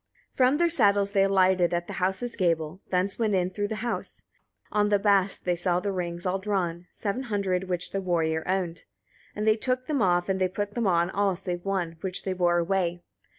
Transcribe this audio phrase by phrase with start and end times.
[0.33, 0.37] 7.
[0.37, 4.23] From their saddles they alighted at the house's gable, thence went in through the house.
[4.71, 8.77] On the bast they saw the rings all drawn, seven hundred, which the warrior owned.
[9.33, 9.33] 8.
[9.35, 12.33] And they took them off, and they put them on, all save one, which they
[12.33, 13.03] bore away.